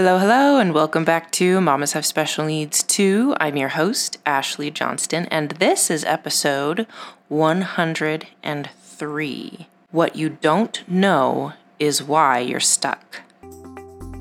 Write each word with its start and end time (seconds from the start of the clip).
Hello, 0.00 0.16
hello, 0.16 0.60
and 0.60 0.74
welcome 0.74 1.04
back 1.04 1.32
to 1.32 1.60
Mamas 1.60 1.94
Have 1.94 2.06
Special 2.06 2.44
Needs 2.44 2.84
Too. 2.84 3.34
I'm 3.40 3.56
your 3.56 3.70
host, 3.70 4.18
Ashleigh 4.24 4.72
Johnston, 4.72 5.26
and 5.26 5.50
this 5.50 5.90
is 5.90 6.04
episode 6.04 6.86
103. 7.26 9.66
What 9.90 10.14
you 10.14 10.28
don't 10.28 10.88
know 10.88 11.52
is 11.80 12.00
why 12.00 12.38
you're 12.38 12.60
stuck. 12.60 13.22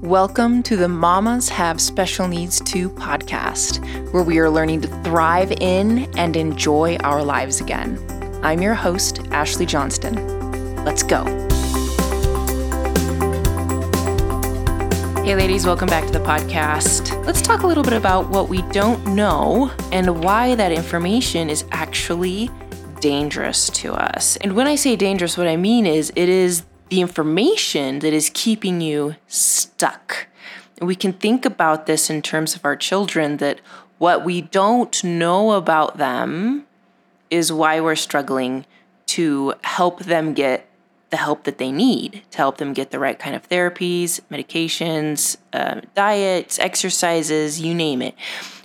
Welcome 0.01 0.63
to 0.63 0.75
the 0.75 0.89
Mamas 0.89 1.49
Have 1.49 1.79
Special 1.79 2.27
Needs 2.27 2.59
Too 2.61 2.89
podcast, 2.89 4.11
where 4.11 4.23
we 4.23 4.39
are 4.39 4.49
learning 4.49 4.81
to 4.81 4.87
thrive 5.03 5.51
in 5.51 6.11
and 6.17 6.35
enjoy 6.35 6.95
our 7.03 7.23
lives 7.23 7.61
again. 7.61 7.99
I'm 8.41 8.63
your 8.63 8.73
host, 8.73 9.17
Ashleigh 9.25 9.67
Johnston. 9.67 10.83
Let's 10.83 11.03
go. 11.03 11.46
Hey, 15.27 15.35
ladies, 15.35 15.65
welcome 15.65 15.89
back 15.89 16.05
to 16.05 16.13
the 16.13 16.23
podcast. 16.23 17.25
Let's 17.25 17.41
talk 17.41 17.63
a 17.63 17.67
little 17.67 17.83
bit 17.83 17.91
about 17.91 18.29
what 18.29 18.47
we 18.47 18.61
don't 18.71 19.05
know 19.07 19.69
and 19.91 20.23
why 20.23 20.55
that 20.55 20.71
information 20.71 21.49
is 21.49 21.65
actually 21.73 22.49
dangerous 23.01 23.69
to 23.71 23.93
us. 23.93 24.37
And 24.37 24.55
when 24.55 24.67
I 24.67 24.75
say 24.75 24.95
dangerous, 24.95 25.37
what 25.37 25.45
I 25.45 25.57
mean 25.57 25.85
is 25.85 26.13
it 26.15 26.29
is 26.29 26.63
the 26.87 27.01
information 27.01 27.99
that 27.99 28.13
is 28.13 28.31
keeping 28.33 28.79
you 28.79 29.17
stuck. 29.27 30.27
We 30.81 30.95
can 30.95 31.11
think 31.11 31.43
about 31.43 31.87
this 31.87 32.09
in 32.09 32.21
terms 32.21 32.55
of 32.55 32.63
our 32.63 32.77
children 32.77 33.35
that 33.35 33.59
what 33.97 34.23
we 34.23 34.39
don't 34.39 35.03
know 35.03 35.51
about 35.51 35.97
them 35.97 36.65
is 37.29 37.51
why 37.51 37.81
we're 37.81 37.97
struggling 37.97 38.65
to 39.07 39.55
help 39.65 40.05
them 40.05 40.33
get 40.33 40.69
the 41.09 41.17
help 41.17 41.43
that 41.45 41.57
they 41.57 41.71
need 41.71 42.23
to 42.31 42.37
help 42.37 42.57
them 42.57 42.73
get 42.73 42.91
the 42.91 42.99
right 42.99 43.17
kind 43.17 43.35
of 43.35 43.47
therapies, 43.47 44.19
medications, 44.29 45.37
uh, 45.53 45.81
diets, 45.95 46.59
exercises, 46.59 47.61
you 47.61 47.73
name 47.73 48.01
it. 48.01 48.13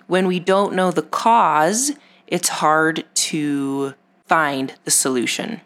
When 0.06 0.26
we 0.26 0.40
don't 0.40 0.74
know 0.74 0.90
the 0.90 1.02
cause, 1.02 1.92
it's 2.26 2.48
hard 2.48 3.04
to 3.14 3.94
find 4.26 4.74
the 4.84 4.90
solution. 4.90 5.60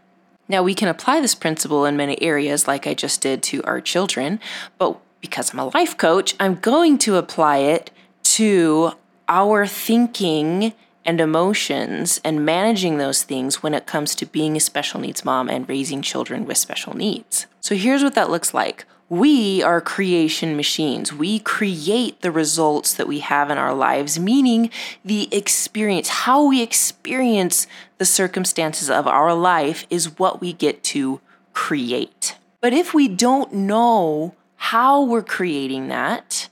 Now, 0.48 0.62
we 0.62 0.74
can 0.74 0.88
apply 0.88 1.20
this 1.20 1.34
principle 1.34 1.84
in 1.84 1.96
many 1.96 2.20
areas, 2.22 2.68
like 2.68 2.86
I 2.86 2.94
just 2.94 3.20
did 3.20 3.42
to 3.44 3.62
our 3.64 3.80
children, 3.80 4.38
but 4.78 4.98
because 5.20 5.52
I'm 5.52 5.58
a 5.58 5.66
life 5.68 5.96
coach, 5.96 6.36
I'm 6.38 6.56
going 6.56 6.98
to 6.98 7.16
apply 7.16 7.58
it 7.58 7.90
to 8.22 8.92
our 9.28 9.66
thinking 9.66 10.72
and 11.06 11.20
emotions 11.20 12.20
and 12.24 12.44
managing 12.44 12.98
those 12.98 13.22
things 13.22 13.62
when 13.62 13.72
it 13.72 13.86
comes 13.86 14.14
to 14.16 14.26
being 14.26 14.56
a 14.56 14.60
special 14.60 15.00
needs 15.00 15.24
mom 15.24 15.48
and 15.48 15.68
raising 15.68 16.02
children 16.02 16.44
with 16.44 16.58
special 16.58 16.94
needs. 16.94 17.46
So 17.60 17.76
here's 17.76 18.02
what 18.02 18.14
that 18.14 18.28
looks 18.28 18.52
like. 18.52 18.84
We 19.08 19.62
are 19.62 19.80
creation 19.80 20.56
machines. 20.56 21.12
We 21.12 21.38
create 21.38 22.22
the 22.22 22.32
results 22.32 22.92
that 22.94 23.06
we 23.06 23.20
have 23.20 23.50
in 23.50 23.58
our 23.58 23.72
lives, 23.72 24.18
meaning 24.18 24.68
the 25.04 25.32
experience, 25.34 26.08
how 26.08 26.44
we 26.48 26.60
experience 26.60 27.68
the 27.98 28.04
circumstances 28.04 28.90
of 28.90 29.06
our 29.06 29.32
life 29.32 29.86
is 29.90 30.18
what 30.18 30.40
we 30.40 30.52
get 30.52 30.82
to 30.84 31.20
create. 31.52 32.36
But 32.60 32.72
if 32.72 32.92
we 32.92 33.06
don't 33.06 33.52
know 33.52 34.34
how 34.56 35.02
we're 35.04 35.22
creating 35.22 35.86
that, 35.88 36.48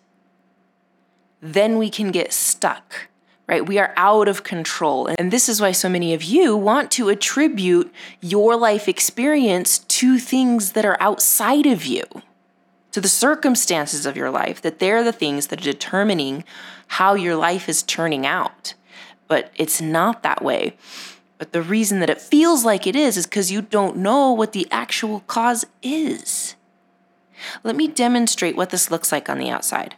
then 1.41 1.77
we 1.77 1.91
can 1.91 2.13
get 2.13 2.33
stuck 2.33 3.09
right? 3.47 3.67
We 3.67 3.79
are 3.79 3.93
out 3.97 4.29
of 4.29 4.43
control. 4.43 5.09
And 5.19 5.31
this 5.31 5.49
is 5.49 5.61
why 5.61 5.73
so 5.73 5.89
many 5.89 6.15
of 6.15 6.23
you 6.23 6.57
want 6.57 6.91
to 6.93 7.09
attribute 7.09 7.93
your 8.21 8.57
life 8.57 8.89
experience 8.89 9.79
to 9.79 10.19
things 10.19 10.73
that 10.73 10.85
are 10.85 10.97
outside 11.01 11.67
of 11.67 11.85
you, 11.85 12.05
to 12.93 13.01
the 13.01 13.09
circumstances 13.09 14.07
of 14.07 14.17
your 14.17 14.31
life, 14.31 14.63
that 14.63 14.79
they're 14.79 15.05
the 15.05 15.13
things 15.13 15.49
that 15.49 15.61
are 15.61 15.73
determining 15.73 16.45
how 16.87 17.15
your 17.15 17.37
life 17.37 17.69
is 17.69 17.83
turning 17.83 18.27
out. 18.27 18.75
But 19.29 19.51
it's 19.57 19.81
not 19.81 20.23
that 20.23 20.43
way. 20.43 20.77
But 21.37 21.53
the 21.53 21.63
reason 21.63 22.01
that 22.01 22.11
it 22.11 22.21
feels 22.21 22.65
like 22.65 22.87
it 22.87 22.97
is 22.97 23.17
is 23.17 23.27
because 23.27 23.51
you 23.51 23.61
don't 23.61 23.97
know 23.97 24.33
what 24.33 24.53
the 24.53 24.69
actual 24.71 25.21
cause 25.21 25.67
is. 25.83 26.55
Let 27.63 27.77
me 27.77 27.89
demonstrate 27.89 28.57
what 28.57 28.71
this 28.71 28.91
looks 28.91 29.13
like 29.13 29.29
on 29.29 29.39
the 29.39 29.51
outside. 29.51 29.97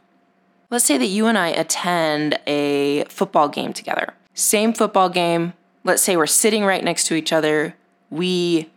Let's 0.68 0.84
say 0.84 0.98
that 0.98 1.06
you 1.06 1.26
and 1.26 1.38
I 1.38 1.48
attend 1.48 2.38
a 2.46 3.04
football 3.04 3.48
game 3.48 3.72
together. 3.72 4.14
Same 4.34 4.72
football 4.72 5.08
game. 5.08 5.52
Let's 5.84 6.02
say 6.02 6.16
we're 6.16 6.26
sitting 6.26 6.64
right 6.64 6.82
next 6.82 7.06
to 7.06 7.14
each 7.14 7.32
other. 7.32 7.76
We 8.10 8.68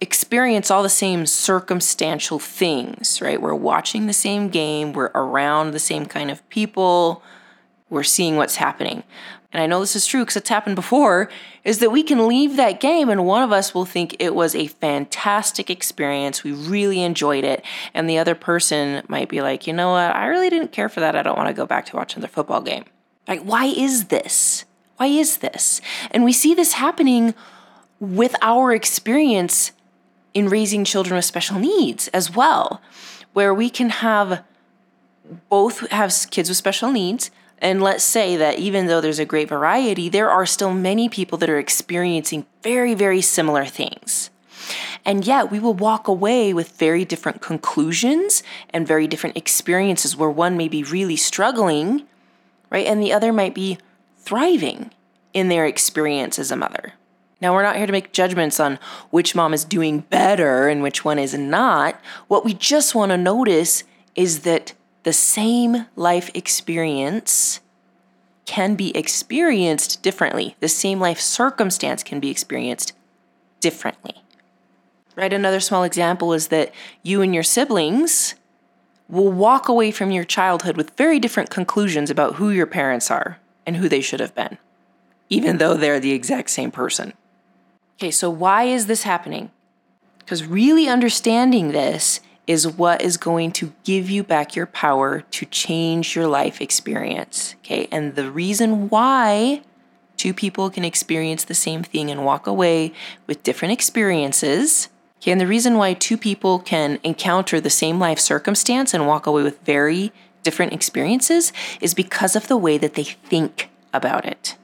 experience 0.00 0.70
all 0.70 0.82
the 0.82 0.88
same 0.88 1.26
circumstantial 1.26 2.38
things, 2.38 3.20
right? 3.20 3.40
We're 3.40 3.54
watching 3.54 4.06
the 4.06 4.12
same 4.12 4.48
game, 4.48 4.92
we're 4.92 5.10
around 5.14 5.70
the 5.70 5.78
same 5.78 6.06
kind 6.06 6.30
of 6.30 6.46
people, 6.50 7.22
we're 7.88 8.02
seeing 8.02 8.36
what's 8.36 8.56
happening 8.56 9.02
and 9.54 9.62
I 9.62 9.66
know 9.66 9.78
this 9.78 9.94
is 9.94 10.04
true 10.04 10.22
because 10.22 10.36
it's 10.36 10.48
happened 10.48 10.74
before, 10.74 11.30
is 11.62 11.78
that 11.78 11.92
we 11.92 12.02
can 12.02 12.26
leave 12.26 12.56
that 12.56 12.80
game 12.80 13.08
and 13.08 13.24
one 13.24 13.44
of 13.44 13.52
us 13.52 13.72
will 13.72 13.84
think 13.84 14.16
it 14.18 14.34
was 14.34 14.56
a 14.56 14.66
fantastic 14.66 15.70
experience. 15.70 16.42
We 16.42 16.50
really 16.50 17.02
enjoyed 17.02 17.44
it. 17.44 17.64
And 17.94 18.10
the 18.10 18.18
other 18.18 18.34
person 18.34 19.04
might 19.06 19.28
be 19.28 19.42
like, 19.42 19.68
you 19.68 19.72
know 19.72 19.92
what? 19.92 20.14
I 20.14 20.26
really 20.26 20.50
didn't 20.50 20.72
care 20.72 20.88
for 20.88 20.98
that. 20.98 21.14
I 21.14 21.22
don't 21.22 21.38
want 21.38 21.48
to 21.48 21.54
go 21.54 21.66
back 21.66 21.86
to 21.86 21.96
watch 21.96 22.16
another 22.16 22.32
football 22.32 22.62
game. 22.62 22.84
Like, 23.28 23.42
why 23.42 23.66
is 23.66 24.06
this? 24.06 24.64
Why 24.96 25.06
is 25.06 25.38
this? 25.38 25.80
And 26.10 26.24
we 26.24 26.32
see 26.32 26.52
this 26.52 26.72
happening 26.72 27.32
with 28.00 28.34
our 28.42 28.72
experience 28.72 29.70
in 30.34 30.48
raising 30.48 30.84
children 30.84 31.14
with 31.14 31.24
special 31.24 31.60
needs 31.60 32.08
as 32.08 32.34
well, 32.34 32.82
where 33.34 33.54
we 33.54 33.70
can 33.70 33.90
have 33.90 34.42
both 35.48 35.88
have 35.90 36.12
kids 36.30 36.48
with 36.48 36.58
special 36.58 36.90
needs 36.90 37.30
and 37.58 37.82
let's 37.82 38.04
say 38.04 38.36
that 38.36 38.58
even 38.58 38.86
though 38.86 39.00
there's 39.00 39.18
a 39.18 39.24
great 39.24 39.48
variety, 39.48 40.08
there 40.08 40.30
are 40.30 40.46
still 40.46 40.72
many 40.72 41.08
people 41.08 41.38
that 41.38 41.50
are 41.50 41.58
experiencing 41.58 42.46
very, 42.62 42.94
very 42.94 43.20
similar 43.20 43.64
things. 43.64 44.30
And 45.04 45.26
yet, 45.26 45.50
we 45.50 45.58
will 45.58 45.74
walk 45.74 46.08
away 46.08 46.54
with 46.54 46.78
very 46.78 47.04
different 47.04 47.42
conclusions 47.42 48.42
and 48.70 48.86
very 48.86 49.06
different 49.06 49.36
experiences 49.36 50.16
where 50.16 50.30
one 50.30 50.56
may 50.56 50.68
be 50.68 50.82
really 50.82 51.16
struggling, 51.16 52.04
right? 52.70 52.86
And 52.86 53.02
the 53.02 53.12
other 53.12 53.32
might 53.32 53.54
be 53.54 53.78
thriving 54.16 54.90
in 55.34 55.48
their 55.48 55.66
experience 55.66 56.38
as 56.38 56.50
a 56.50 56.56
mother. 56.56 56.94
Now, 57.40 57.52
we're 57.52 57.62
not 57.62 57.76
here 57.76 57.86
to 57.86 57.92
make 57.92 58.12
judgments 58.12 58.58
on 58.58 58.78
which 59.10 59.34
mom 59.34 59.52
is 59.52 59.64
doing 59.64 60.00
better 60.00 60.68
and 60.68 60.82
which 60.82 61.04
one 61.04 61.18
is 61.18 61.34
not. 61.34 62.00
What 62.28 62.44
we 62.44 62.54
just 62.54 62.94
want 62.94 63.10
to 63.10 63.18
notice 63.18 63.84
is 64.14 64.40
that 64.40 64.72
the 65.04 65.12
same 65.12 65.86
life 65.96 66.30
experience 66.34 67.60
can 68.46 68.74
be 68.74 68.94
experienced 68.96 70.02
differently. 70.02 70.56
The 70.60 70.68
same 70.68 71.00
life 71.00 71.20
circumstance 71.20 72.02
can 72.02 72.20
be 72.20 72.30
experienced 72.30 72.92
differently. 73.60 74.22
Right? 75.16 75.32
Another 75.32 75.60
small 75.60 75.84
example 75.84 76.32
is 76.32 76.48
that 76.48 76.74
you 77.02 77.22
and 77.22 77.32
your 77.32 77.44
siblings 77.44 78.34
will 79.08 79.30
walk 79.30 79.68
away 79.68 79.90
from 79.90 80.10
your 80.10 80.24
childhood 80.24 80.76
with 80.76 80.96
very 80.96 81.20
different 81.20 81.50
conclusions 81.50 82.10
about 82.10 82.34
who 82.34 82.50
your 82.50 82.66
parents 82.66 83.10
are 83.10 83.38
and 83.66 83.76
who 83.76 83.88
they 83.88 84.00
should 84.00 84.20
have 84.20 84.34
been, 84.34 84.58
even 85.28 85.58
though 85.58 85.74
they're 85.74 86.00
the 86.00 86.12
exact 86.12 86.50
same 86.50 86.70
person. 86.70 87.12
Okay, 87.98 88.10
so 88.10 88.28
why 88.28 88.64
is 88.64 88.86
this 88.86 89.04
happening? 89.04 89.50
Because 90.18 90.44
really 90.44 90.88
understanding 90.88 91.72
this 91.72 92.20
is 92.46 92.68
what 92.68 93.00
is 93.00 93.16
going 93.16 93.52
to 93.52 93.72
give 93.84 94.10
you 94.10 94.22
back 94.22 94.54
your 94.54 94.66
power 94.66 95.22
to 95.30 95.46
change 95.46 96.14
your 96.14 96.26
life 96.26 96.60
experience. 96.60 97.54
Okay. 97.64 97.88
And 97.90 98.14
the 98.14 98.30
reason 98.30 98.88
why 98.88 99.62
two 100.16 100.34
people 100.34 100.70
can 100.70 100.84
experience 100.84 101.44
the 101.44 101.54
same 101.54 101.82
thing 101.82 102.10
and 102.10 102.24
walk 102.24 102.46
away 102.46 102.92
with 103.26 103.42
different 103.42 103.72
experiences. 103.72 104.88
Okay. 105.18 105.32
And 105.32 105.40
the 105.40 105.46
reason 105.46 105.76
why 105.76 105.94
two 105.94 106.18
people 106.18 106.58
can 106.58 106.98
encounter 107.02 107.60
the 107.60 107.70
same 107.70 107.98
life 107.98 108.18
circumstance 108.18 108.92
and 108.92 109.06
walk 109.06 109.26
away 109.26 109.42
with 109.42 109.60
very 109.62 110.12
different 110.42 110.74
experiences 110.74 111.52
is 111.80 111.94
because 111.94 112.36
of 112.36 112.48
the 112.48 112.56
way 112.56 112.76
that 112.76 112.94
they 112.94 113.04
think 113.04 113.70
about 113.92 114.26
it. 114.26 114.56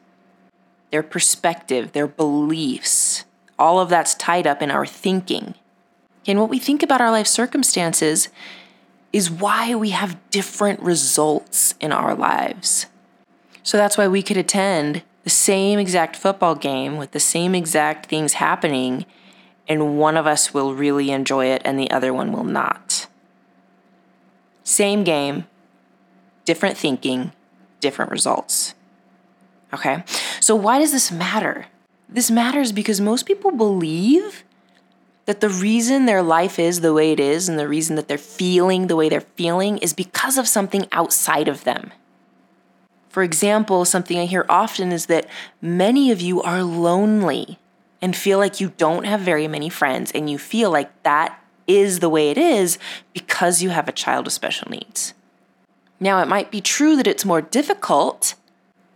Their 0.90 1.02
perspective, 1.02 1.92
their 1.92 2.08
beliefs, 2.08 3.24
all 3.58 3.80
of 3.80 3.88
that's 3.88 4.14
tied 4.14 4.46
up 4.46 4.60
in 4.60 4.70
our 4.70 4.84
thinking. 4.84 5.54
And 6.26 6.38
what 6.38 6.50
we 6.50 6.58
think 6.58 6.82
about 6.82 7.00
our 7.00 7.10
life 7.10 7.26
circumstances 7.26 8.28
is 9.12 9.30
why 9.30 9.74
we 9.74 9.90
have 9.90 10.18
different 10.30 10.80
results 10.80 11.74
in 11.80 11.92
our 11.92 12.14
lives. 12.14 12.86
So 13.62 13.76
that's 13.76 13.98
why 13.98 14.08
we 14.08 14.22
could 14.22 14.36
attend 14.36 15.02
the 15.24 15.30
same 15.30 15.78
exact 15.78 16.16
football 16.16 16.54
game 16.54 16.96
with 16.96 17.12
the 17.12 17.20
same 17.20 17.54
exact 17.54 18.06
things 18.06 18.34
happening, 18.34 19.04
and 19.68 19.98
one 19.98 20.16
of 20.16 20.26
us 20.26 20.54
will 20.54 20.74
really 20.74 21.10
enjoy 21.10 21.46
it 21.46 21.62
and 21.64 21.78
the 21.78 21.90
other 21.90 22.12
one 22.12 22.32
will 22.32 22.44
not. 22.44 23.06
Same 24.64 25.04
game, 25.04 25.46
different 26.44 26.76
thinking, 26.76 27.32
different 27.80 28.10
results. 28.10 28.74
Okay? 29.72 30.04
So, 30.40 30.54
why 30.54 30.78
does 30.78 30.92
this 30.92 31.12
matter? 31.12 31.66
This 32.08 32.30
matters 32.30 32.72
because 32.72 33.00
most 33.00 33.24
people 33.24 33.52
believe 33.52 34.44
that 35.30 35.38
the 35.38 35.48
reason 35.48 36.06
their 36.06 36.24
life 36.24 36.58
is 36.58 36.80
the 36.80 36.92
way 36.92 37.12
it 37.12 37.20
is 37.20 37.48
and 37.48 37.56
the 37.56 37.68
reason 37.68 37.94
that 37.94 38.08
they're 38.08 38.18
feeling 38.18 38.88
the 38.88 38.96
way 38.96 39.08
they're 39.08 39.20
feeling 39.20 39.78
is 39.78 39.92
because 39.92 40.36
of 40.36 40.48
something 40.48 40.88
outside 40.90 41.46
of 41.46 41.62
them. 41.62 41.92
For 43.10 43.22
example, 43.22 43.84
something 43.84 44.18
I 44.18 44.24
hear 44.24 44.44
often 44.48 44.90
is 44.90 45.06
that 45.06 45.28
many 45.62 46.10
of 46.10 46.20
you 46.20 46.42
are 46.42 46.64
lonely 46.64 47.60
and 48.02 48.16
feel 48.16 48.38
like 48.38 48.60
you 48.60 48.72
don't 48.76 49.04
have 49.04 49.20
very 49.20 49.46
many 49.46 49.68
friends, 49.68 50.10
and 50.10 50.28
you 50.28 50.36
feel 50.36 50.68
like 50.72 50.90
that 51.04 51.40
is 51.68 52.00
the 52.00 52.08
way 52.08 52.30
it 52.30 52.38
is 52.38 52.76
because 53.12 53.62
you 53.62 53.70
have 53.70 53.86
a 53.86 53.92
child 53.92 54.24
with 54.24 54.32
special 54.32 54.68
needs. 54.68 55.14
Now, 56.00 56.20
it 56.20 56.26
might 56.26 56.50
be 56.50 56.60
true 56.60 56.96
that 56.96 57.06
it's 57.06 57.24
more 57.24 57.40
difficult, 57.40 58.34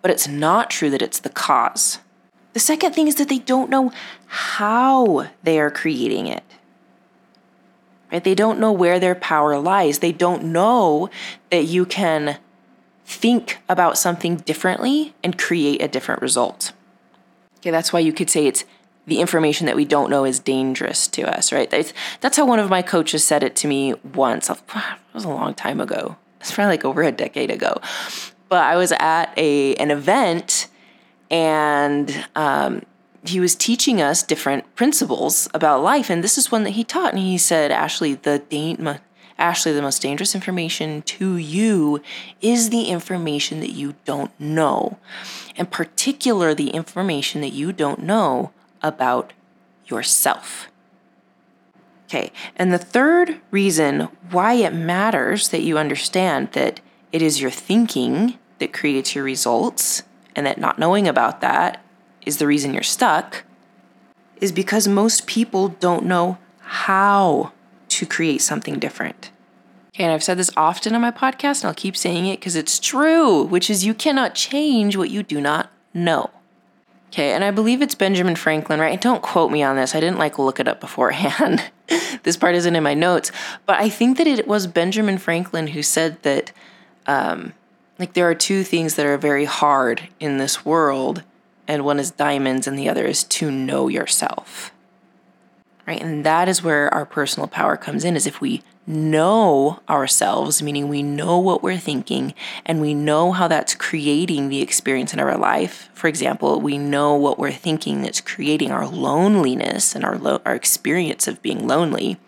but 0.03 0.11
it's 0.11 0.27
not 0.27 0.69
true 0.69 0.91
that 0.91 1.03
it's 1.03 1.21
the 1.21 1.29
cause. 1.29 2.01
The 2.55 2.61
second 2.61 2.95
thing 2.95 3.09
is 3.09 3.17
that 3.17 3.29
they 3.29 3.41
don't 3.41 3.69
know 3.69 3.93
how 4.27 5.29
they 5.43 5.61
are 5.61 5.71
creating 5.71 6.29
it. 6.29 6.45
Right? 8.11 8.23
They 8.23 8.35
don't 8.35 8.61
know 8.61 8.73
where 8.73 9.01
their 9.01 9.17
power 9.17 9.59
lies. 9.59 9.99
They 9.99 10.13
don't 10.13 10.45
know 10.45 11.11
that 11.51 11.65
you 11.65 11.85
can 11.85 12.39
think 13.05 13.59
about 13.69 13.99
something 13.99 14.37
differently 14.37 15.15
and 15.23 15.37
create 15.37 15.83
a 15.83 15.89
different 15.89 16.23
result. 16.23 16.73
Okay, 17.59 17.71
that's 17.71 17.93
why 17.93 18.01
you 18.01 18.13
could 18.13 18.31
say 18.31 18.47
it's 18.47 18.65
the 19.07 19.21
information 19.21 19.67
that 19.67 19.77
we 19.77 19.85
don't 19.85 20.09
know 20.09 20.25
is 20.25 20.39
dangerous 20.39 21.09
to 21.09 21.23
us, 21.23 21.53
right? 21.53 21.69
That's, 21.69 21.93
that's 22.21 22.37
how 22.37 22.47
one 22.47 22.61
of 22.61 22.71
my 22.71 22.83
coaches 22.83 23.25
said 23.25 23.43
it 23.43 23.57
to 23.57 23.69
me 23.69 23.95
once. 24.15 24.49
It 24.49 24.59
was 25.13 25.25
a 25.25 25.29
long 25.29 25.55
time 25.55 25.81
ago. 25.81 26.17
It's 26.41 26.53
probably 26.53 26.75
like 26.75 26.85
over 26.85 27.03
a 27.03 27.13
decade 27.13 27.51
ago. 27.51 27.81
But 28.49 28.65
I 28.65 28.77
was 28.77 28.93
at 28.93 29.37
a 29.37 29.75
an 29.77 29.91
event 29.91 30.69
and 31.31 32.27
um, 32.35 32.83
he 33.25 33.41
was 33.41 33.55
teaching 33.55 34.01
us 34.01 34.23
different 34.23 34.75
principles 34.75 35.49
about 35.55 35.83
life, 35.83 36.11
and 36.11 36.23
this 36.23 36.37
is 36.37 36.53
one 36.53 36.65
that 36.65 36.71
he 36.71 36.85
taught. 36.85 37.15
And 37.15 37.23
he 37.23 37.39
said, 37.39 37.71
"Ashleigh, 37.71 38.21
the 38.23 38.39
da- 38.39 38.99
Ashleigh, 39.39 39.75
the 39.75 39.83
most 39.83 40.03
dangerous 40.03 40.35
information 40.35 41.03
to 41.03 41.37
you 41.37 42.01
is 42.41 42.71
the 42.71 42.85
information 42.85 43.61
that 43.61 43.73
you 43.73 43.95
don't 44.05 44.39
know, 44.39 44.99
and 45.57 45.71
particular, 45.71 46.55
the 46.55 46.71
information 46.71 47.41
that 47.41 47.53
you 47.53 47.73
don't 47.73 48.03
know 48.03 48.53
about 48.83 49.33
yourself. 49.87 50.69
Okay, 52.07 52.31
and 52.57 52.73
the 52.73 52.79
third 52.79 53.41
reason 53.51 54.09
why 54.31 54.55
it 54.55 54.75
matters 54.75 55.49
that 55.49 55.63
you 55.63 55.79
understand 55.79 56.53
that 56.53 56.81
it 57.11 57.23
is 57.23 57.41
your 57.41 57.51
thinking 57.51 58.39
that 58.59 58.73
creates 58.73 59.15
your 59.15 59.25
results, 59.25 60.03
and 60.37 60.47
that 60.47 60.59
not 60.59 60.79
knowing 60.79 61.09
about 61.09 61.41
that 61.41 61.83
is 62.27 62.39
the 62.39 62.47
reason 62.47 62.73
you're 62.73 62.83
stuck, 62.83 63.45
is 64.41 64.53
because 64.53 64.89
most 64.89 65.27
people 65.27 65.69
don't 65.69 66.05
know 66.05 66.39
how 66.61 67.53
to 67.89 68.07
create 68.07 68.41
something 68.41 68.79
different. 68.79 69.31
Okay, 69.95 70.05
and 70.05 70.13
I've 70.13 70.25
said 70.25 70.39
this 70.39 70.51
often 70.57 70.95
on 70.95 71.01
my 71.03 71.13
podcast, 71.13 71.61
and 71.61 71.67
I'll 71.67 71.75
keep 71.75 71.97
saying 71.97 72.27
it 72.27 72.41
because 72.41 72.57
it's 72.57 72.81
true, 72.81 73.45
which 73.45 73.71
is 73.71 73.85
you 73.85 73.95
cannot 73.95 74.35
change 74.35 74.97
what 74.97 75.11
you 75.11 75.23
do 75.23 75.41
not 75.41 75.71
know. 75.93 76.31
Okay, 77.13 77.33
and 77.33 77.45
I 77.45 77.53
believe 77.53 77.81
it's 77.81 77.95
Benjamin 77.95 78.35
Franklin, 78.35 78.81
right? 78.81 79.01
Don't 79.01 79.23
quote 79.23 79.53
me 79.53 79.63
on 79.63 79.77
this. 79.77 79.95
I 79.95 80.01
didn't 80.01 80.19
like 80.19 80.37
look 80.37 80.59
it 80.59 80.67
up 80.67 80.81
beforehand. 80.81 81.71
this 82.25 82.37
part 82.37 82.57
isn't 82.57 82.75
in 82.75 82.83
my 82.83 82.95
notes, 82.95 83.31
but 83.67 83.79
I 83.79 83.89
think 83.89 84.19
that 84.19 84.27
it 84.27 84.49
was 84.49 84.67
Benjamin 84.67 85.19
Franklin 85.19 85.69
who 85.69 85.83
said 85.85 86.21
that, 86.25 86.51
um, 87.07 87.53
like, 87.99 88.15
there 88.15 88.29
are 88.29 88.35
two 88.35 88.65
things 88.65 88.97
that 88.97 89.07
are 89.07 89.19
very 89.19 89.45
hard 89.45 90.09
in 90.19 90.39
this 90.39 90.65
world, 90.65 91.23
and 91.69 91.85
one 91.85 91.99
is 91.99 92.11
diamonds, 92.11 92.67
and 92.67 92.79
the 92.79 92.89
other 92.89 93.05
is 93.07 93.25
to 93.25 93.51
know 93.51 93.89
yourself. 93.89 94.73
Right, 95.87 96.01
and 96.01 96.25
that 96.25 96.49
is 96.49 96.63
where 96.63 96.93
our 96.95 97.05
personal 97.05 97.47
power 97.47 97.77
comes 97.77 98.05
in. 98.05 98.17
Is 98.17 98.27
if 98.27 98.41
we 98.41 98.63
know 98.87 99.81
ourselves, 99.89 100.63
meaning 100.63 100.89
we 100.89 101.03
know 101.03 101.39
what 101.39 101.63
we're 101.63 101.79
thinking 101.79 102.35
and 102.67 102.81
we 102.81 102.95
know 102.95 103.33
how 103.33 103.49
that's 103.49 103.75
creating 103.75 104.49
the 104.49 104.61
experience 104.61 105.13
in 105.13 105.21
our 105.21 105.37
life. 105.37 105.91
For 105.95 106.09
example, 106.09 106.61
we 106.61 106.77
know 106.79 107.15
what 107.15 107.39
we're 107.39 107.53
thinking 107.53 108.03
that's 108.03 108.21
creating 108.21 108.71
our 108.71 108.87
loneliness 108.87 109.95
and 109.95 110.05
our, 110.05 110.19
lo- 110.19 110.43
our 110.45 110.55
experience 110.55 111.29
of 111.29 111.43
being 111.43 111.67
lonely, 111.67 112.19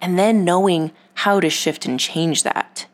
and 0.00 0.18
then 0.18 0.44
knowing 0.44 0.92
how 1.14 1.40
to 1.40 1.50
shift 1.50 1.86
and 1.86 1.98
change 1.98 2.42
that. 2.42 2.86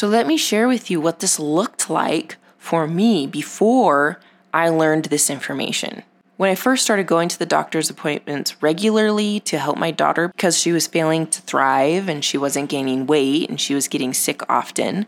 So, 0.00 0.08
let 0.08 0.26
me 0.26 0.38
share 0.38 0.66
with 0.66 0.90
you 0.90 0.98
what 0.98 1.20
this 1.20 1.38
looked 1.38 1.90
like 1.90 2.38
for 2.56 2.86
me 2.86 3.26
before 3.26 4.18
I 4.50 4.70
learned 4.70 5.04
this 5.04 5.28
information. 5.28 6.04
When 6.38 6.48
I 6.48 6.54
first 6.54 6.84
started 6.84 7.06
going 7.06 7.28
to 7.28 7.38
the 7.38 7.44
doctor's 7.44 7.90
appointments 7.90 8.62
regularly 8.62 9.40
to 9.40 9.58
help 9.58 9.76
my 9.76 9.90
daughter 9.90 10.28
because 10.28 10.58
she 10.58 10.72
was 10.72 10.86
failing 10.86 11.26
to 11.26 11.42
thrive 11.42 12.08
and 12.08 12.24
she 12.24 12.38
wasn't 12.38 12.70
gaining 12.70 13.06
weight 13.06 13.50
and 13.50 13.60
she 13.60 13.74
was 13.74 13.88
getting 13.88 14.14
sick 14.14 14.40
often, 14.50 15.04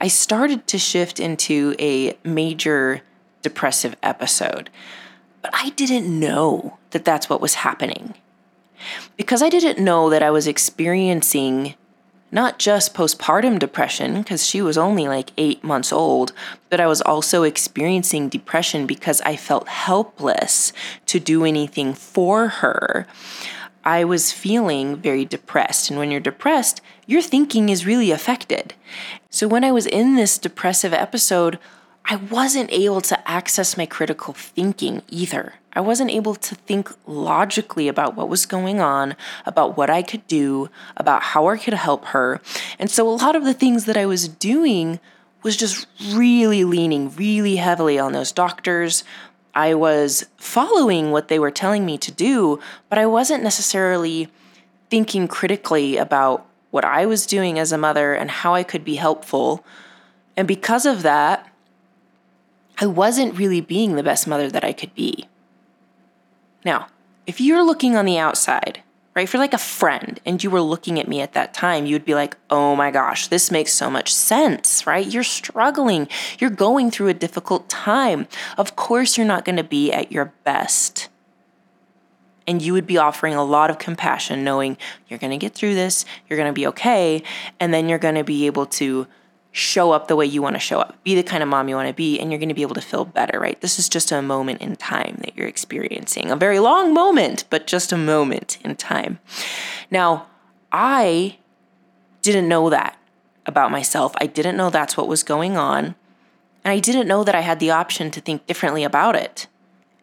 I 0.00 0.08
started 0.08 0.66
to 0.66 0.76
shift 0.76 1.20
into 1.20 1.76
a 1.78 2.18
major 2.24 3.02
depressive 3.42 3.94
episode. 4.02 4.70
But 5.40 5.52
I 5.54 5.68
didn't 5.76 6.08
know 6.18 6.78
that 6.90 7.04
that's 7.04 7.30
what 7.30 7.40
was 7.40 7.54
happening. 7.54 8.14
Because 9.16 9.40
I 9.40 9.48
didn't 9.48 9.78
know 9.78 10.10
that 10.10 10.24
I 10.24 10.32
was 10.32 10.48
experiencing 10.48 11.76
not 12.32 12.58
just 12.58 12.94
postpartum 12.94 13.58
depression, 13.58 14.22
because 14.22 14.46
she 14.46 14.62
was 14.62 14.78
only 14.78 15.06
like 15.06 15.30
eight 15.36 15.62
months 15.62 15.92
old, 15.92 16.32
but 16.70 16.80
I 16.80 16.86
was 16.86 17.02
also 17.02 17.42
experiencing 17.42 18.30
depression 18.30 18.86
because 18.86 19.20
I 19.20 19.36
felt 19.36 19.68
helpless 19.68 20.72
to 21.06 21.20
do 21.20 21.44
anything 21.44 21.92
for 21.92 22.48
her. 22.48 23.06
I 23.84 24.04
was 24.04 24.32
feeling 24.32 24.96
very 24.96 25.24
depressed. 25.24 25.90
And 25.90 25.98
when 25.98 26.10
you're 26.10 26.20
depressed, 26.20 26.80
your 27.06 27.20
thinking 27.20 27.68
is 27.68 27.86
really 27.86 28.10
affected. 28.10 28.74
So 29.28 29.46
when 29.46 29.64
I 29.64 29.72
was 29.72 29.86
in 29.86 30.14
this 30.14 30.38
depressive 30.38 30.94
episode, 30.94 31.58
I 32.04 32.16
wasn't 32.16 32.72
able 32.72 33.00
to 33.02 33.28
access 33.28 33.76
my 33.76 33.86
critical 33.86 34.34
thinking 34.34 35.02
either. 35.08 35.54
I 35.72 35.80
wasn't 35.80 36.10
able 36.10 36.34
to 36.34 36.54
think 36.54 36.90
logically 37.06 37.88
about 37.88 38.16
what 38.16 38.28
was 38.28 38.44
going 38.44 38.80
on, 38.80 39.16
about 39.46 39.76
what 39.76 39.88
I 39.88 40.02
could 40.02 40.26
do, 40.26 40.68
about 40.96 41.22
how 41.22 41.46
I 41.48 41.56
could 41.56 41.74
help 41.74 42.06
her. 42.06 42.40
And 42.78 42.90
so 42.90 43.08
a 43.08 43.14
lot 43.14 43.36
of 43.36 43.44
the 43.44 43.54
things 43.54 43.86
that 43.86 43.96
I 43.96 44.04
was 44.04 44.28
doing 44.28 45.00
was 45.42 45.56
just 45.56 45.86
really 46.12 46.64
leaning 46.64 47.14
really 47.14 47.56
heavily 47.56 47.98
on 47.98 48.12
those 48.12 48.32
doctors. 48.32 49.04
I 49.54 49.74
was 49.74 50.26
following 50.36 51.10
what 51.10 51.28
they 51.28 51.38
were 51.38 51.50
telling 51.50 51.84
me 51.84 51.98
to 51.98 52.12
do, 52.12 52.60
but 52.88 52.98
I 52.98 53.06
wasn't 53.06 53.42
necessarily 53.42 54.28
thinking 54.90 55.28
critically 55.28 55.96
about 55.96 56.46
what 56.70 56.84
I 56.84 57.06
was 57.06 57.26
doing 57.26 57.58
as 57.58 57.72
a 57.72 57.78
mother 57.78 58.14
and 58.14 58.30
how 58.30 58.54
I 58.54 58.62
could 58.62 58.84
be 58.84 58.96
helpful. 58.96 59.64
And 60.36 60.48
because 60.48 60.86
of 60.86 61.02
that, 61.02 61.51
I 62.82 62.86
wasn't 62.86 63.38
really 63.38 63.60
being 63.60 63.94
the 63.94 64.02
best 64.02 64.26
mother 64.26 64.50
that 64.50 64.64
I 64.64 64.72
could 64.72 64.92
be. 64.92 65.28
Now, 66.64 66.88
if 67.28 67.40
you're 67.40 67.62
looking 67.62 67.94
on 67.94 68.06
the 68.06 68.18
outside, 68.18 68.82
right, 69.14 69.22
if 69.22 69.32
you're 69.32 69.40
like 69.40 69.54
a 69.54 69.58
friend 69.58 70.18
and 70.26 70.42
you 70.42 70.50
were 70.50 70.60
looking 70.60 70.98
at 70.98 71.06
me 71.06 71.20
at 71.20 71.32
that 71.34 71.54
time, 71.54 71.86
you'd 71.86 72.04
be 72.04 72.16
like, 72.16 72.36
oh 72.50 72.74
my 72.74 72.90
gosh, 72.90 73.28
this 73.28 73.52
makes 73.52 73.72
so 73.72 73.88
much 73.88 74.12
sense, 74.12 74.84
right? 74.84 75.06
You're 75.06 75.22
struggling, 75.22 76.08
you're 76.40 76.50
going 76.50 76.90
through 76.90 77.06
a 77.06 77.14
difficult 77.14 77.68
time. 77.68 78.26
Of 78.58 78.74
course, 78.74 79.16
you're 79.16 79.28
not 79.28 79.44
going 79.44 79.58
to 79.58 79.64
be 79.64 79.92
at 79.92 80.10
your 80.10 80.32
best. 80.42 81.08
And 82.48 82.60
you 82.60 82.72
would 82.72 82.88
be 82.88 82.98
offering 82.98 83.34
a 83.34 83.44
lot 83.44 83.70
of 83.70 83.78
compassion, 83.78 84.42
knowing 84.42 84.76
you're 85.06 85.20
going 85.20 85.30
to 85.30 85.36
get 85.36 85.54
through 85.54 85.76
this, 85.76 86.04
you're 86.28 86.36
going 86.36 86.52
to 86.52 86.52
be 86.52 86.66
okay, 86.66 87.22
and 87.60 87.72
then 87.72 87.88
you're 87.88 88.00
going 88.00 88.16
to 88.16 88.24
be 88.24 88.46
able 88.46 88.66
to 88.66 89.06
show 89.52 89.92
up 89.92 90.08
the 90.08 90.16
way 90.16 90.24
you 90.24 90.40
want 90.40 90.56
to 90.56 90.60
show 90.60 90.80
up, 90.80 90.96
be 91.04 91.14
the 91.14 91.22
kind 91.22 91.42
of 91.42 91.48
mom 91.48 91.68
you 91.68 91.76
want 91.76 91.88
to 91.88 91.94
be, 91.94 92.18
and 92.18 92.30
you're 92.30 92.38
going 92.38 92.48
to 92.48 92.54
be 92.54 92.62
able 92.62 92.74
to 92.74 92.80
feel 92.80 93.04
better, 93.04 93.38
right? 93.38 93.60
This 93.60 93.78
is 93.78 93.88
just 93.88 94.10
a 94.10 94.22
moment 94.22 94.62
in 94.62 94.76
time 94.76 95.16
that 95.18 95.36
you're 95.36 95.46
experiencing. 95.46 96.30
A 96.30 96.36
very 96.36 96.58
long 96.58 96.94
moment, 96.94 97.44
but 97.50 97.66
just 97.66 97.92
a 97.92 97.98
moment 97.98 98.58
in 98.64 98.74
time. 98.76 99.18
Now, 99.90 100.26
I 100.72 101.36
didn't 102.22 102.48
know 102.48 102.70
that 102.70 102.98
about 103.44 103.70
myself. 103.70 104.14
I 104.16 104.26
didn't 104.26 104.56
know 104.56 104.70
that's 104.70 104.96
what 104.96 105.08
was 105.08 105.22
going 105.22 105.58
on. 105.58 105.94
And 106.64 106.72
I 106.72 106.78
didn't 106.78 107.08
know 107.08 107.22
that 107.24 107.34
I 107.34 107.40
had 107.40 107.60
the 107.60 107.72
option 107.72 108.10
to 108.12 108.20
think 108.20 108.46
differently 108.46 108.84
about 108.84 109.16
it. 109.16 109.48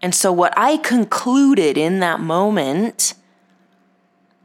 And 0.01 0.13
so, 0.13 0.31
what 0.31 0.53
I 0.57 0.77
concluded 0.77 1.77
in 1.77 1.99
that 1.99 2.19
moment 2.19 3.15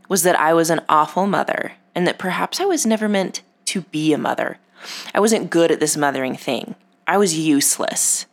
was 0.09 0.23
that 0.23 0.39
I 0.39 0.55
was 0.55 0.71
an 0.71 0.81
awful 0.89 1.27
mother 1.27 1.73
and 1.95 2.07
that 2.07 2.19
perhaps 2.19 2.61
I 2.61 2.65
was 2.65 2.87
never 2.87 3.09
meant 3.09 3.43
to 3.67 3.83
be 3.83 4.13
a 4.13 4.19
mother. 4.19 4.59
I 5.15 5.21
wasn't 5.21 5.51
good 5.51 5.71
at 5.71 5.81
this 5.81 5.97
mothering 5.97 6.37
thing. 6.37 6.75
I 7.07 7.19
was 7.19 7.37
useless. 7.37 8.27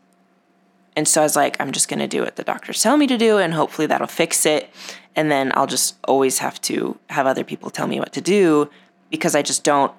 And 0.96 1.08
so 1.08 1.22
I 1.22 1.24
was 1.24 1.36
like, 1.36 1.60
I'm 1.60 1.72
just 1.72 1.88
going 1.88 2.00
to 2.00 2.08
do 2.08 2.22
what 2.22 2.36
the 2.36 2.43
doctors 2.43 2.81
tell 2.81 2.98
me 2.98 3.08
to 3.08 3.17
do, 3.17 3.38
and 3.38 3.53
hopefully 3.53 3.88
that'll 3.88 4.08
fix 4.08 4.46
it. 4.46 4.70
And 5.15 5.31
then 5.31 5.51
I'll 5.55 5.67
just 5.67 5.96
always 6.08 6.39
have 6.39 6.60
to 6.62 6.98
have 7.10 7.27
other 7.27 7.43
people 7.43 7.70
tell 7.70 7.88
me 7.88 8.00
what 8.00 8.13
to 8.13 8.22
do 8.22 8.70
because 9.10 9.36
I 9.36 9.41
just 9.41 9.63
don't 9.63 9.93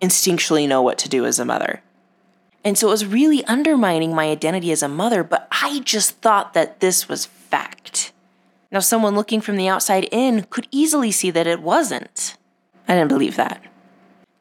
instinctually 0.00 0.68
know 0.68 0.82
what 0.82 0.98
to 0.98 1.08
do 1.08 1.24
as 1.24 1.38
a 1.38 1.44
mother. 1.44 1.82
And 2.64 2.78
so 2.78 2.88
it 2.88 2.90
was 2.90 3.04
really 3.04 3.44
undermining 3.44 4.14
my 4.14 4.30
identity 4.30 4.72
as 4.72 4.82
a 4.82 4.88
mother, 4.88 5.22
but 5.22 5.46
I 5.50 5.80
just 5.84 6.12
thought 6.22 6.54
that 6.54 6.80
this 6.80 7.08
was 7.08 7.26
fact. 7.26 8.12
Now, 8.72 8.80
someone 8.80 9.14
looking 9.14 9.40
from 9.40 9.56
the 9.56 9.68
outside 9.68 10.08
in 10.10 10.44
could 10.44 10.66
easily 10.70 11.10
see 11.10 11.30
that 11.30 11.46
it 11.46 11.60
wasn't. 11.60 12.36
I 12.88 12.94
didn't 12.94 13.08
believe 13.08 13.36
that. 13.36 13.62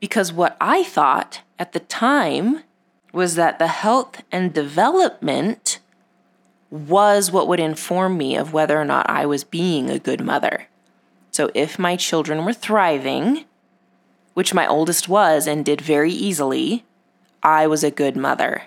Because 0.04 0.34
what 0.34 0.58
I 0.60 0.84
thought 0.84 1.44
at 1.58 1.72
the 1.72 1.80
time 1.80 2.64
was 3.14 3.36
that 3.36 3.58
the 3.58 3.68
health 3.68 4.22
and 4.34 4.54
development 4.54 5.80
was 6.70 7.32
what 7.32 7.48
would 7.48 7.62
inform 7.62 8.18
me 8.18 8.36
of 8.36 8.52
whether 8.52 8.78
or 8.78 8.84
not 8.84 9.10
I 9.10 9.26
was 9.26 9.46
being 9.46 9.90
a 9.90 9.98
good 9.98 10.20
mother. 10.20 10.68
So 11.32 11.50
if 11.54 11.80
my 11.80 11.96
children 11.96 12.44
were 12.44 12.52
thriving, 12.52 13.46
which 14.34 14.54
my 14.54 14.68
oldest 14.68 15.08
was 15.08 15.48
and 15.48 15.64
did 15.64 15.80
very 15.80 16.12
easily, 16.12 16.84
I 17.42 17.66
was 17.66 17.82
a 17.82 17.90
good 17.90 18.18
mother. 18.18 18.64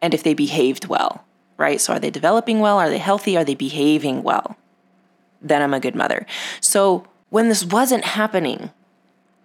And 0.00 0.14
if 0.14 0.22
they 0.22 0.32
behaved 0.32 0.86
well, 0.86 1.26
right? 1.58 1.78
So 1.78 1.92
are 1.92 2.00
they 2.00 2.08
developing 2.08 2.60
well? 2.60 2.78
Are 2.78 2.88
they 2.88 2.96
healthy? 2.96 3.36
Are 3.36 3.44
they 3.44 3.54
behaving 3.54 4.22
well? 4.22 4.56
Then 5.42 5.60
I'm 5.60 5.74
a 5.74 5.78
good 5.78 5.94
mother. 5.94 6.24
So 6.62 7.06
when 7.28 7.50
this 7.50 7.66
wasn't 7.66 8.06
happening 8.06 8.70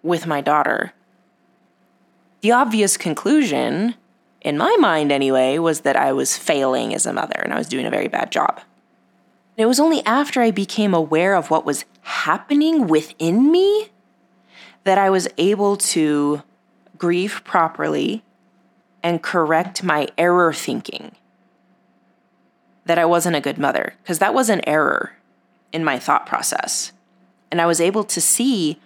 with 0.02 0.26
my 0.26 0.40
daughter, 0.40 0.94
the 2.42 2.52
obvious 2.52 2.98
conclusion 2.98 3.96
in 4.42 4.58
my 4.58 4.76
mind 4.80 5.12
anyway, 5.12 5.58
was 5.58 5.82
that 5.82 5.96
I 5.96 6.14
was 6.14 6.38
failing 6.38 6.94
as 6.94 7.06
a 7.06 7.14
mother 7.14 7.40
and 7.44 7.54
I 7.54 7.58
was 7.58 7.68
doing 7.68 7.86
a 7.86 7.92
very 7.92 8.08
bad 8.08 8.32
job. 8.32 8.62
And 9.58 9.64
it 9.64 9.66
was 9.66 9.80
only 9.80 10.06
after 10.06 10.42
I 10.42 10.52
became 10.52 10.94
aware 10.94 11.36
of 11.36 11.50
what 11.50 11.66
was 11.66 11.86
happening 12.02 12.88
within 12.88 13.52
me 13.52 13.90
that 14.86 14.98
I 14.98 15.10
was 15.10 15.28
able 15.38 15.76
to 15.78 16.42
grieve 16.98 17.42
properly 17.44 18.24
and 19.04 19.22
correct 19.22 19.84
my 19.84 20.08
error 20.18 20.54
thinking 20.54 21.12
that 22.86 22.98
I 22.98 23.06
wasn't 23.06 23.36
a 23.36 23.42
good 23.42 23.58
mother, 23.58 23.94
because 24.02 24.20
that 24.20 24.34
was 24.34 24.50
an 24.50 24.68
error 24.68 25.14
in 25.72 25.84
my 25.84 26.00
thought 26.00 26.26
process. 26.26 26.92
And 27.52 27.62
I 27.62 27.66
was 27.66 27.80
able 27.80 28.04
to 28.06 28.20
see 28.20 28.80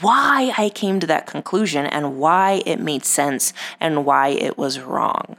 why 0.00 0.52
I 0.56 0.68
came 0.68 1.00
to 1.00 1.06
that 1.08 1.26
conclusion 1.26 1.86
and 1.86 2.18
why 2.18 2.62
it 2.66 2.80
made 2.80 3.04
sense 3.04 3.52
and 3.80 4.04
why 4.04 4.28
it 4.28 4.56
was 4.56 4.80
wrong. 4.80 5.36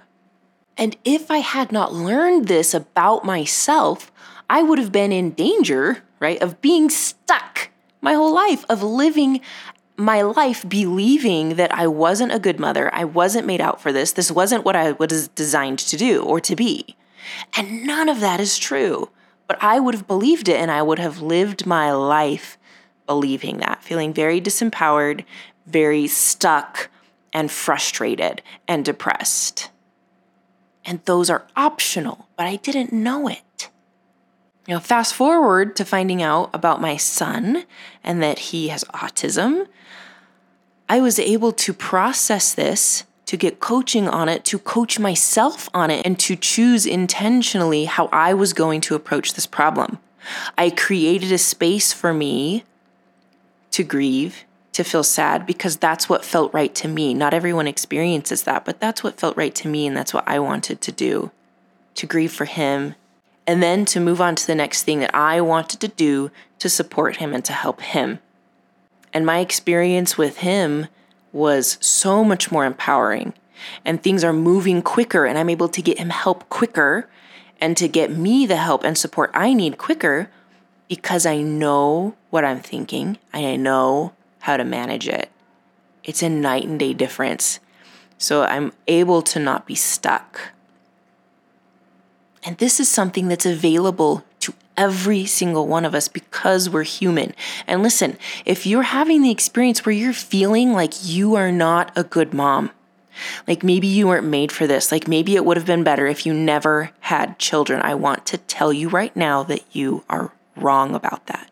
And 0.77 0.97
if 1.05 1.29
I 1.29 1.37
had 1.37 1.71
not 1.71 1.93
learned 1.93 2.47
this 2.47 2.73
about 2.73 3.23
myself, 3.23 4.11
I 4.49 4.63
would 4.63 4.79
have 4.79 4.91
been 4.91 5.11
in 5.11 5.31
danger, 5.31 6.03
right, 6.19 6.41
of 6.41 6.61
being 6.61 6.89
stuck 6.89 7.69
my 8.01 8.13
whole 8.13 8.33
life, 8.33 8.65
of 8.67 8.83
living 8.83 9.41
my 9.97 10.21
life 10.21 10.67
believing 10.67 11.55
that 11.55 11.73
I 11.73 11.85
wasn't 11.87 12.31
a 12.31 12.39
good 12.39 12.59
mother, 12.59 12.93
I 12.93 13.05
wasn't 13.05 13.45
made 13.45 13.61
out 13.61 13.79
for 13.79 13.91
this, 13.91 14.11
this 14.11 14.31
wasn't 14.31 14.65
what 14.65 14.75
I 14.75 14.93
was 14.93 15.27
designed 15.29 15.79
to 15.79 15.97
do 15.97 16.23
or 16.23 16.39
to 16.41 16.55
be. 16.55 16.95
And 17.55 17.85
none 17.85 18.09
of 18.09 18.19
that 18.19 18.39
is 18.39 18.57
true. 18.57 19.09
But 19.47 19.61
I 19.61 19.79
would 19.79 19.93
have 19.93 20.07
believed 20.07 20.49
it 20.49 20.55
and 20.55 20.71
I 20.71 20.81
would 20.81 20.99
have 20.99 21.21
lived 21.21 21.65
my 21.65 21.91
life 21.91 22.57
believing 23.05 23.57
that, 23.57 23.83
feeling 23.83 24.13
very 24.13 24.39
disempowered, 24.39 25.25
very 25.65 26.07
stuck, 26.07 26.89
and 27.33 27.51
frustrated 27.51 28.41
and 28.67 28.83
depressed. 28.83 29.69
And 30.83 30.99
those 31.05 31.29
are 31.29 31.45
optional, 31.55 32.27
but 32.35 32.47
I 32.47 32.55
didn't 32.57 32.91
know 32.91 33.27
it. 33.27 33.69
Now, 34.67 34.79
fast 34.79 35.13
forward 35.13 35.75
to 35.75 35.85
finding 35.85 36.21
out 36.21 36.49
about 36.53 36.81
my 36.81 36.97
son 36.97 37.65
and 38.03 38.21
that 38.21 38.39
he 38.39 38.67
has 38.69 38.83
autism. 38.85 39.67
I 40.87 40.99
was 40.99 41.19
able 41.19 41.51
to 41.53 41.73
process 41.73 42.53
this, 42.53 43.05
to 43.25 43.37
get 43.37 43.59
coaching 43.59 44.07
on 44.07 44.27
it, 44.27 44.43
to 44.45 44.59
coach 44.59 44.99
myself 44.99 45.69
on 45.73 45.89
it, 45.89 46.05
and 46.05 46.19
to 46.19 46.35
choose 46.35 46.85
intentionally 46.85 47.85
how 47.85 48.09
I 48.11 48.33
was 48.33 48.53
going 48.53 48.81
to 48.81 48.95
approach 48.95 49.33
this 49.33 49.47
problem. 49.47 49.99
I 50.57 50.69
created 50.69 51.31
a 51.31 51.37
space 51.37 51.93
for 51.93 52.13
me 52.13 52.65
to 53.71 53.83
grieve, 53.83 54.45
to 54.73 54.83
feel 54.83 55.03
sad, 55.03 55.45
because 55.45 55.77
that's 55.77 56.07
what 56.07 56.23
felt 56.23 56.53
right 56.53 56.73
to 56.75 56.87
me. 56.87 57.13
Not 57.13 57.33
everyone 57.33 57.67
experiences 57.67 58.43
that, 58.43 58.65
but 58.65 58.79
that's 58.79 59.03
what 59.03 59.19
felt 59.19 59.35
right 59.35 59.53
to 59.55 59.67
me, 59.67 59.87
and 59.87 59.95
that's 59.95 60.13
what 60.13 60.27
I 60.27 60.39
wanted 60.39 60.81
to 60.81 60.91
do 60.91 61.31
to 61.95 62.05
grieve 62.05 62.31
for 62.31 62.45
him, 62.45 62.95
and 63.45 63.61
then 63.61 63.83
to 63.85 63.99
move 63.99 64.21
on 64.21 64.35
to 64.35 64.47
the 64.47 64.55
next 64.55 64.83
thing 64.83 64.99
that 64.99 65.13
I 65.13 65.41
wanted 65.41 65.81
to 65.81 65.87
do 65.89 66.31
to 66.59 66.69
support 66.69 67.17
him 67.17 67.33
and 67.33 67.43
to 67.45 67.53
help 67.53 67.81
him. 67.81 68.19
And 69.13 69.25
my 69.25 69.39
experience 69.39 70.17
with 70.17 70.37
him 70.37 70.87
was 71.33 71.77
so 71.81 72.23
much 72.23 72.51
more 72.51 72.65
empowering, 72.65 73.33
and 73.83 74.01
things 74.01 74.23
are 74.23 74.33
moving 74.33 74.81
quicker, 74.81 75.25
and 75.25 75.37
I'm 75.37 75.49
able 75.49 75.67
to 75.69 75.81
get 75.81 75.97
him 75.97 76.09
help 76.09 76.47
quicker 76.49 77.09
and 77.59 77.77
to 77.77 77.87
get 77.87 78.11
me 78.11 78.45
the 78.45 78.55
help 78.55 78.83
and 78.83 78.97
support 78.97 79.31
I 79.33 79.53
need 79.53 79.77
quicker 79.77 80.29
because 80.87 81.25
I 81.25 81.41
know 81.41 82.15
what 82.31 82.43
I'm 82.43 82.61
thinking 82.61 83.19
and 83.31 83.45
I 83.45 83.55
know 83.55 84.13
how 84.39 84.57
to 84.57 84.63
manage 84.63 85.07
it. 85.07 85.29
It's 86.03 86.23
a 86.23 86.29
night 86.29 86.65
and 86.65 86.79
day 86.79 86.93
difference. 86.93 87.59
So 88.17 88.43
I'm 88.43 88.73
able 88.87 89.21
to 89.23 89.39
not 89.39 89.67
be 89.67 89.75
stuck. 89.75 90.53
And 92.43 92.57
this 92.57 92.79
is 92.79 92.89
something 92.89 93.27
that's 93.27 93.45
available 93.45 94.23
to 94.39 94.53
every 94.75 95.25
single 95.25 95.67
one 95.67 95.85
of 95.85 95.93
us 95.93 96.07
because 96.07 96.69
we're 96.69 96.83
human. 96.83 97.33
And 97.67 97.83
listen, 97.83 98.17
if 98.45 98.65
you're 98.65 98.83
having 98.83 99.21
the 99.21 99.29
experience 99.29 99.85
where 99.85 99.93
you're 99.93 100.13
feeling 100.13 100.73
like 100.73 100.93
you 101.05 101.35
are 101.35 101.51
not 101.51 101.91
a 101.95 102.03
good 102.03 102.33
mom, 102.33 102.71
like 103.47 103.63
maybe 103.63 103.87
you 103.87 104.07
weren't 104.07 104.25
made 104.25 104.51
for 104.51 104.65
this, 104.65 104.91
like 104.91 105.07
maybe 105.07 105.35
it 105.35 105.45
would 105.45 105.57
have 105.57 105.65
been 105.65 105.83
better 105.83 106.07
if 106.07 106.25
you 106.25 106.33
never 106.33 106.91
had 107.01 107.37
children, 107.37 107.81
I 107.81 107.93
want 107.95 108.25
to 108.27 108.37
tell 108.37 108.73
you 108.73 108.89
right 108.89 109.15
now 109.15 109.43
that 109.43 109.63
you 109.71 110.03
are 110.09 110.31
wrong 110.55 110.95
about 110.95 111.27
that. 111.27 111.50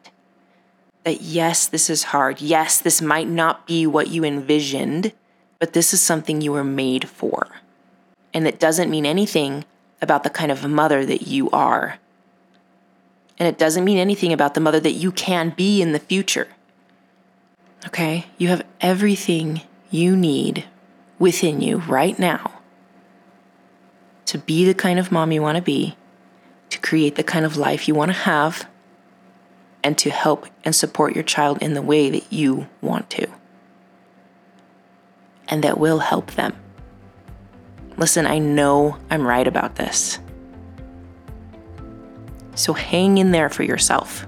That 1.10 1.22
yes, 1.22 1.66
this 1.66 1.90
is 1.90 2.04
hard. 2.04 2.40
Yes, 2.40 2.80
this 2.80 3.02
might 3.02 3.28
not 3.28 3.66
be 3.66 3.88
what 3.88 4.10
you 4.10 4.24
envisioned, 4.24 5.12
but 5.58 5.74
this 5.74 5.92
is 5.92 6.00
something 6.00 6.40
you 6.40 6.52
were 6.52 6.64
made 6.64 7.10
for. 7.10 7.48
And 8.32 8.46
it 8.46 8.60
doesn't 8.60 8.92
mean 8.92 9.08
anything 9.08 9.66
about 10.04 10.22
the 10.22 10.30
kind 10.30 10.52
of 10.52 10.70
mother 10.70 11.08
that 11.08 11.24
you 11.24 11.50
are. 11.50 11.98
And 13.40 13.48
it 13.48 13.58
doesn't 13.58 13.86
mean 13.86 13.98
anything 13.98 14.32
about 14.32 14.54
the 14.54 14.60
mother 14.60 14.80
that 14.82 14.92
you 14.92 15.12
can 15.12 15.50
be 15.50 15.82
in 15.82 15.94
the 15.94 16.00
future. 16.00 16.48
Okay? 17.88 18.28
You 18.38 18.50
have 18.50 18.64
everything 18.80 19.62
you 19.90 20.16
need 20.16 20.66
within 21.18 21.60
you 21.60 21.80
right 21.80 22.20
now 22.20 22.62
to 24.28 24.38
be 24.38 24.64
the 24.64 24.76
kind 24.76 25.00
of 25.00 25.12
mom 25.12 25.32
you 25.32 25.42
want 25.42 25.56
to 25.56 25.64
be, 25.64 25.98
to 26.70 26.78
create 26.78 27.16
the 27.16 27.24
kind 27.24 27.48
of 27.48 27.58
life 27.58 27.88
you 27.88 27.96
want 27.96 28.10
to 28.10 28.18
have, 28.18 28.68
and 29.84 29.98
to 29.98 30.10
help 30.10 30.48
and 30.64 30.76
support 30.76 31.16
your 31.16 31.24
child 31.24 31.62
in 31.62 31.74
the 31.74 31.82
way 31.82 32.10
that 32.10 32.32
you 32.32 32.68
want 32.82 33.10
to 33.12 33.28
and 35.50 35.64
that 35.64 35.78
will 35.78 36.00
help 36.00 36.32
them. 36.32 36.56
Listen, 37.98 38.26
I 38.26 38.40
know 38.40 38.98
I'm 39.10 39.28
right 39.28 39.48
about 39.48 39.76
this. 39.76 40.20
So 42.56 42.74
hang 42.74 43.18
in 43.18 43.32
there 43.32 43.50
for 43.50 43.64
yourself. 43.64 44.26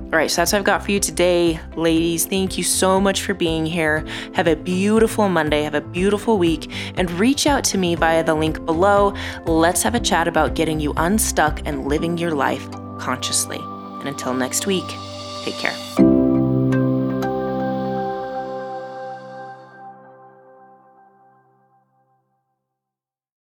All 0.00 0.18
right, 0.18 0.30
so 0.30 0.40
that's 0.40 0.52
what 0.52 0.60
I've 0.60 0.64
got 0.64 0.82
for 0.82 0.90
you 0.90 1.00
today, 1.00 1.60
ladies. 1.76 2.24
Thank 2.24 2.56
you 2.56 2.64
so 2.64 2.98
much 2.98 3.22
for 3.22 3.34
being 3.34 3.66
here. 3.66 4.06
Have 4.32 4.46
a 4.46 4.56
beautiful 4.56 5.28
Monday, 5.28 5.62
have 5.64 5.74
a 5.74 5.82
beautiful 5.82 6.38
week, 6.38 6.72
and 6.96 7.10
reach 7.10 7.46
out 7.46 7.62
to 7.64 7.78
me 7.78 7.94
via 7.94 8.24
the 8.24 8.34
link 8.34 8.64
below. 8.64 9.14
Let's 9.44 9.82
have 9.82 9.94
a 9.94 10.00
chat 10.00 10.26
about 10.26 10.54
getting 10.54 10.80
you 10.80 10.94
unstuck 10.96 11.60
and 11.66 11.86
living 11.86 12.16
your 12.16 12.30
life 12.30 12.66
consciously. 12.98 13.60
And 13.98 14.08
until 14.08 14.34
next 14.34 14.66
week, 14.66 14.96
take 15.42 15.54
care. 15.54 16.17